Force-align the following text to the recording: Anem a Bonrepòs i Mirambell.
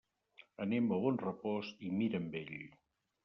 Anem 0.63 0.87
a 0.95 0.97
Bonrepòs 1.03 1.69
i 1.89 1.91
Mirambell. 1.99 2.59